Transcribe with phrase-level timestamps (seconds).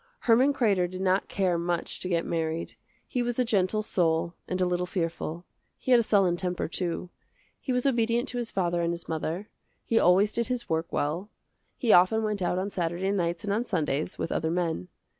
[0.21, 2.75] Herman Kreder did not care much to get married.
[3.07, 5.45] He was a gentle soul and a little fearful.
[5.77, 7.11] He had a sullen temper, too.
[7.59, 9.47] He was obedient to his father and his mother.
[9.85, 11.29] He always did his work well.
[11.77, 14.87] He often went out on Saturday nights and on Sundays, with other men.